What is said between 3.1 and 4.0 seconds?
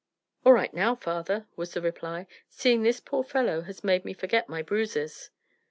fellow has